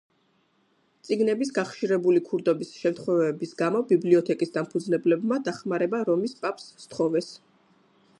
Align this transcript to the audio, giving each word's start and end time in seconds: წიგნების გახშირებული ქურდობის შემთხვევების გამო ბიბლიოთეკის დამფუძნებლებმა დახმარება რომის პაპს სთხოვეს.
წიგნების 1.07 1.51
გახშირებული 1.57 2.23
ქურდობის 2.29 2.71
შემთხვევების 2.85 3.53
გამო 3.61 3.83
ბიბლიოთეკის 3.91 4.55
დამფუძნებლებმა 4.57 5.39
დახმარება 5.49 6.01
რომის 6.11 6.35
პაპს 6.41 6.67
სთხოვეს. 6.87 7.31